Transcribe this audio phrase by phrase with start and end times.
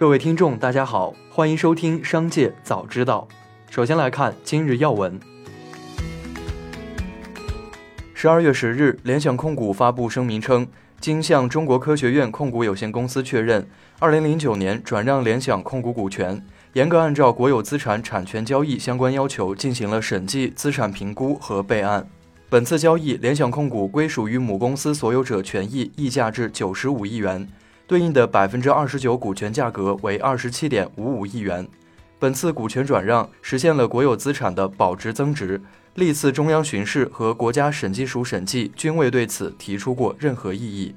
[0.00, 3.28] 各位听众，大家好，欢迎收听《商界早知道》。
[3.70, 5.20] 首先来看今日要闻。
[8.14, 10.66] 十二月十日，联想控股发布声明称，
[11.00, 13.68] 经向中国科学院控股有限公司确认，
[13.98, 16.42] 二零零九年转让联想控股股权，
[16.72, 22.08] 严格按照国有资产产权交易相关要求进行了审计、资产评估和备案。
[22.48, 27.46] 本次交易，联想控股归属于母公司所有者权益溢价至九十五亿元。
[27.90, 31.66] 对应的百分之二十九股权价格为二十七点五五亿元。
[32.20, 35.60] 本次股权转让实现了国有资产的保值增值，
[35.94, 40.94] 历次中央巡视和国家审计署审计均未对此提出过任何异议。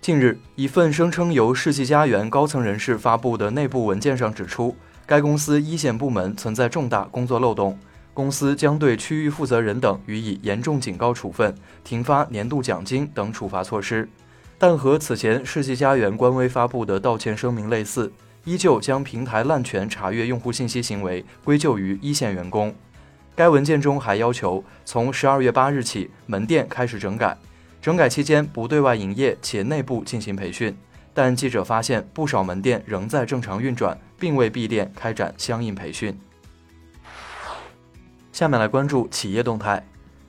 [0.00, 7.76] 近日，一份声称由世纪佳缘高层人士发布的内部文件上指出，该公司一线部门存在重大工作漏洞，
[8.14, 14.08] 公司将对区域负责人等予以严重警告处分、停发年度奖金等处罚措施。
[14.58, 18.10] 但和此前世纪佳缘官微发布的道歉声明类似，
[18.44, 22.74] 依旧将平台滥权查阅用户信息行为归咎于一线员工。
[23.34, 27.36] 该文件中还要求从十二月八日起门店开始整改，
[27.82, 30.74] 整改期间不对外营业且内部进行培训。
[31.12, 36.18] 但记者发现，不少门店仍在正常运转，并未闭店开展相应培训。
[38.32, 39.86] 下面来关注企业动态。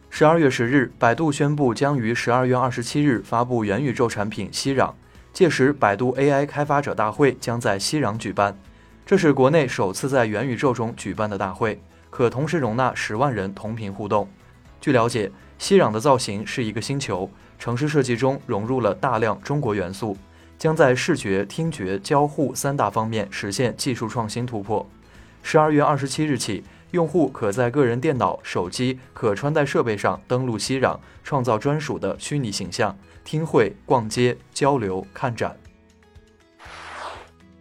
[0.10, 4.94] 十二月十日，百度宣布将于十二月二十七日发布元宇宙产品熙壤，
[5.32, 8.58] 届时百度 AI 开发者大会将在熙壤举办。
[9.06, 14.28] 这是国内首次在元宇宙中举办的大会，可同时容纳十万人同屏互动。
[14.82, 20.18] 据了解，熙壤的造型是一个星球，城市设计中融入了大量中国元素，
[20.58, 24.90] 将在视觉、听觉、交互三大方面实现技术创新突破。
[25.44, 26.64] 十二月二十七日起。
[26.92, 35.58] 用户可在个人电脑、手机、可穿戴设备上登录熙壤，创造专属的虚拟形象，听会、逛街、交流、看展。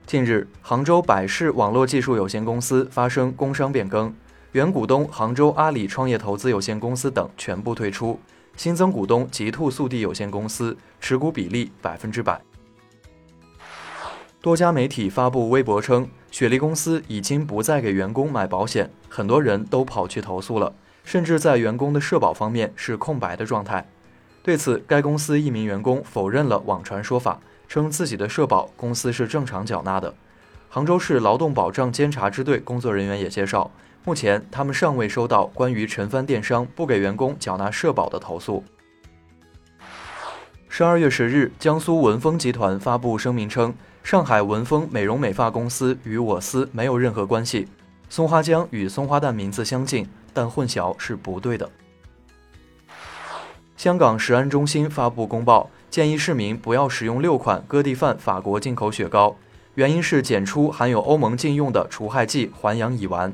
[0.06, 4.14] 近日，杭州百世网络技术有限公司发生工商变更，
[4.52, 8.20] 原股东杭州阿里创业投资有限公司等全部退出，
[8.56, 12.40] 新增股东极兔速递有限公司，持股比例百分之百。
[14.40, 16.08] 多家媒体发布微博称，
[16.38, 23.88] 雪梨公司已经不再给员工买保险，很多人都跑去投诉了，甚至在员工的社保方面是空白的状态。
[24.42, 30.12] 对此，该公司一名员工否认了网传说法，称自己的社保公司是正常缴纳的。
[30.68, 33.70] 杭州市劳动保障监察支队工作人员也介绍，
[34.04, 38.62] 目前他们尚未收到关于陈帆电商不给员工缴纳社保的投诉。
[40.78, 43.72] 十二月十日，江苏文峰集团发布声明称。
[44.04, 47.66] 上海文峰美容美发公司与我司没有任何关系。
[48.10, 51.70] 松花江与松花蛋名字相近，但混淆是不对的。
[53.74, 59.34] 香港食安中心发布公报，建议市民不要使用六款哥弟范法国进口雪糕，
[59.76, 63.32] 原因是检出含有欧盟禁用的除害剂环氧乙烷。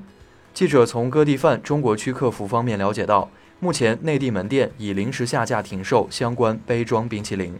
[0.55, 3.29] 记者从哥弟范中国区客服方面了解到，
[3.63, 7.55] 目前内地门店已临时下架停售相关杯装冰淇淋。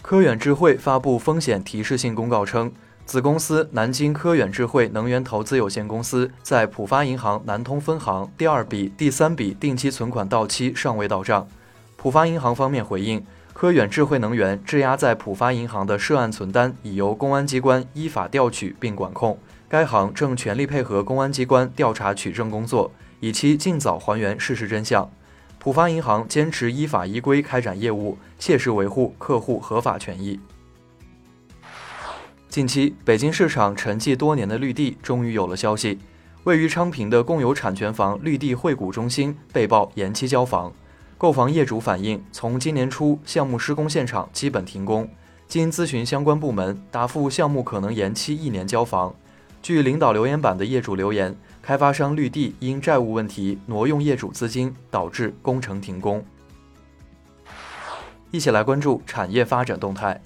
[0.00, 2.72] 科远智慧发布风险提示性公告称，
[3.04, 11.46] 子公司南京科远智慧能源投资有限公司在浦发银行南通分行第二笔、第三笔定期存款到期尚未到账。
[11.98, 13.22] 浦发银行方面回应，
[13.52, 19.38] 科远智慧能源质押在浦发银行的涉案存单已由公安机关依法调取并管控，
[19.68, 22.90] 该行正全力配合公安机关调查取证工作，
[23.22, 25.08] 以期尽早还原事实真相。
[25.60, 30.40] 浦发银行坚持依法依规开展业务，切实维护客户合法权益。
[32.48, 36.00] 近期，北京市场沉寂多年的绿地终于有了消息，
[36.42, 40.72] 位于昌平的共有产权房绿地惠谷中心被曝延期交房。
[41.16, 45.08] 购房业主反映，从今年初项目施工现场基本停工，
[45.46, 49.14] 经咨询相关部门，答复项目可能延期一年交房。
[49.62, 51.36] 据领导留言板的业主留言。
[51.62, 56.24] 开发商绿地因债务问题挪用业主资金，导致工程停工。
[58.32, 60.20] 一起来关注产业发展动态。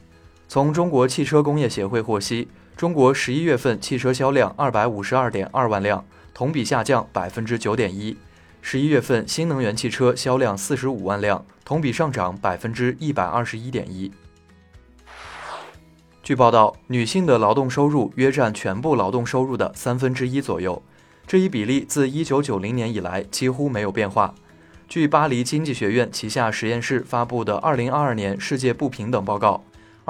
[0.48, 6.02] 从中国汽车工业协会获悉，中国十一月份汽车销量二百五十二点二万辆，
[6.32, 8.16] 同比下降百分之九点一。
[8.62, 14.10] 十一月份新能源汽车销量四十五万辆，同比上涨百分之一百二十一点一。
[16.22, 20.82] 据报道，女性的劳动收入约占全部劳动收入的三分之一左右。
[21.26, 24.34] 这一比例自1990年以来几乎没有变化。
[24.88, 29.64] 据巴黎经济学院旗下实验室发布的《2022年世界不平等报告》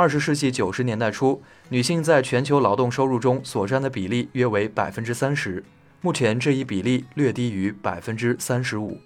[0.09, 5.65] ，20世纪90年代初，女性在全球劳动收入中所占的比例约为百分之三十，
[6.03, 8.99] 目前这一比例略低于百分之三十五。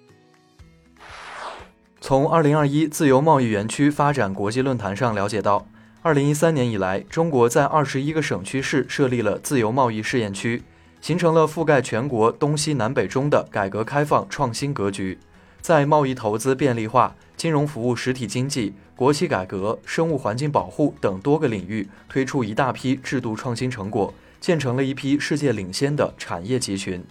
[2.01, 5.65] 从2021自由贸易园区发展国际论坛上了解到
[6.01, 10.63] 二零一三年以来，中国在二十一个省区市设立了自由贸易试验区，
[11.01, 15.19] 形成了覆盖全国东西南北中的改革开放创新格局。
[15.59, 27.03] 在贸易投资便利化、金融服务实体经济、国企改革、生物环境保护等多个领域推出一大批制度创新成果，建成了一批世界领先的产业集群。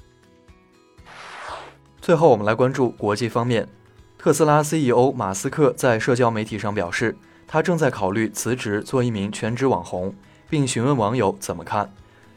[2.00, 3.69] 最后，我们来关注国际方面，
[4.16, 7.16] 特斯拉 CEO 马斯克在社交媒体上表示。
[7.52, 10.14] 他正在考虑辞职做一名全职网红，
[10.48, 11.92] 并询问网友怎么看。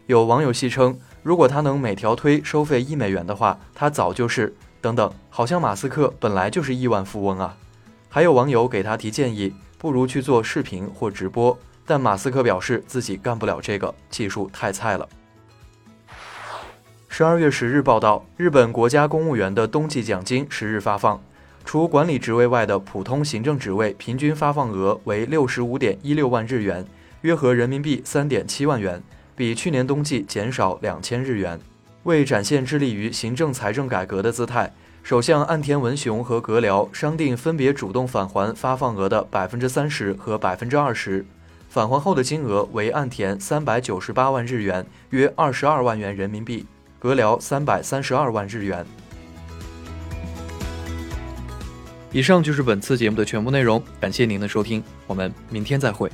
[0.07, 5.11] 有网友戏称，如果他能每条推收费一美元的话，他早就是等等。
[5.29, 7.57] 好像马斯克本来就是亿万富翁啊。
[8.09, 11.57] 还有网友给他提建议，不如去做视频或直播。
[11.85, 15.07] 但马斯克表示自己干不了这个，技术太菜了。
[17.07, 21.21] 十二月十日报道，日本国家公务员的冬季奖金十日发放。
[21.65, 26.85] 除管理职位外的普通行政职位平均发放额为六十五点一六万日元，
[27.21, 29.01] 约合人民币三点七万元，
[29.35, 31.59] 比去年冬季减少两千日元。
[32.03, 41.25] 为展现致力于行政财政改革的姿态，首相岸田文雄和阁僚商定分别主动返还发放额的百分之三十和百分之二十，
[41.69, 46.65] 返还后的金额为岸田三百九十八万日元，约二十二万元人民币；
[46.99, 48.85] 阁僚三百三十二万日元。
[52.11, 56.11] 以上就是本次节目的全部内容，感谢您的收听，我们明天再会。